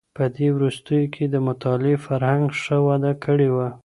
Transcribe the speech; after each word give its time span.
په 0.17 0.23
دې 0.35 0.47
وروستيو 0.55 1.11
کي 1.13 1.23
د 1.27 1.35
مطالعې 1.47 1.97
فرهنګ 2.05 2.45
ښه 2.61 2.77
وده 2.87 3.13
کړې 3.23 3.49
وه. 3.55 3.69